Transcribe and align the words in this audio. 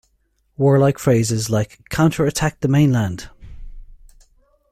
Warlike 0.57 0.97
phrases 0.97 1.51
like 1.51 1.77
"Counterattack 1.89 2.61
the 2.61 2.67
mainland! 2.67 3.29